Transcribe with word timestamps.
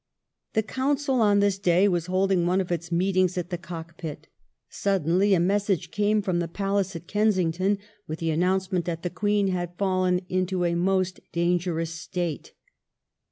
The 0.53 0.63
Council 0.63 1.21
on 1.21 1.41
this 1.41 1.59
day 1.59 1.87
was 1.87 2.07
holding 2.07 2.47
one 2.47 2.59
of 2.59 2.71
its 2.71 2.91
meetings 2.91 3.37
at 3.37 3.51
the 3.51 3.57
Cockpit. 3.59 4.27
Suddenly 4.67 5.35
a 5.35 5.39
message 5.39 5.91
came 5.91 6.23
from 6.23 6.39
the 6.39 6.47
Palace 6.47 6.95
at 6.95 7.05
Kensington 7.05 7.77
with 8.07 8.17
the 8.17 8.31
announce 8.31 8.71
ment 8.71 8.85
that 8.85 9.03
the 9.03 9.11
Queen 9.11 9.49
had 9.49 9.77
fallen 9.77 10.21
into 10.27 10.65
a 10.65 10.73
most 10.73 11.19
dangerous 11.31 11.91
state. 11.91 12.53